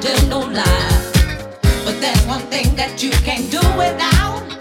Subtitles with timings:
[0.00, 1.12] tell no lies.
[1.84, 4.57] But there's one thing that you can't do without.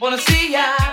[0.00, 0.85] wanna see ya.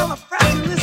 [0.00, 0.79] I'm a fraction